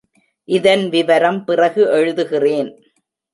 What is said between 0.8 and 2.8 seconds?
விவரம் பிறகு எழுதுகிறேன்.